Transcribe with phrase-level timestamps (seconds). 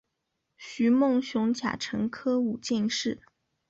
[0.57, 3.21] 徐梦熊甲辰科武进士。